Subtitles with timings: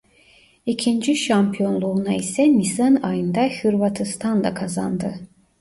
[0.65, 5.15] İkinci şampiyonluğuna ise Nisan ayında Hırvatistan'da kazandı.